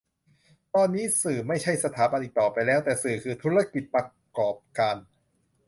[0.75, 4.05] ตอนนี้สื่อไม่ใช่สถาบันอีกต่อไปแล้ว แต่สื่อคือธุรกิจประ
[4.39, 4.95] กอบการ